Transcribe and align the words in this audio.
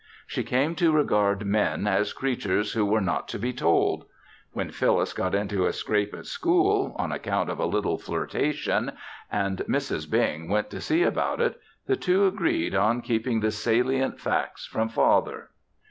She 0.25 0.41
came 0.43 0.73
to 0.77 0.91
regard 0.91 1.45
men 1.45 1.85
as 1.85 2.11
creatures 2.11 2.73
who 2.73 2.87
were 2.87 3.01
not 3.01 3.27
to 3.27 3.37
be 3.37 3.53
told. 3.53 4.05
When 4.51 4.71
Phyllis 4.71 5.13
got 5.13 5.35
into 5.35 5.67
a 5.67 5.71
scrape 5.73 6.15
at 6.15 6.25
school, 6.25 6.95
on 6.97 7.11
account 7.11 7.51
of 7.51 7.59
a 7.59 7.67
little 7.67 7.99
flirtation, 7.99 8.93
and 9.31 9.59
Mrs. 9.69 10.09
Bing 10.09 10.49
went 10.49 10.71
to 10.71 10.81
see 10.81 11.03
about 11.03 11.39
it, 11.39 11.61
the 11.85 11.95
two 11.97 12.25
agreed 12.25 12.73
on 12.73 13.03
keeping 13.03 13.41
the 13.41 13.51
salient 13.51 14.19
facts 14.19 14.65
from 14.65 14.89
father. 14.89 15.49